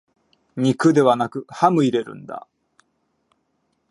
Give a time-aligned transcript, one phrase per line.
[0.55, 2.47] 肉ではなくハム入れるんだ